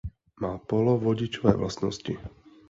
Má 0.41 0.57
polovodičové 0.57 1.51
vlastnosti. 1.55 2.13